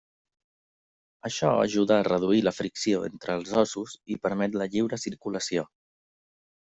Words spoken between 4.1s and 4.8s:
i permet la